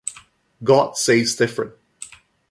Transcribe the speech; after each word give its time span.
God 0.63 0.97
says 0.97 1.35
different. 1.35 1.73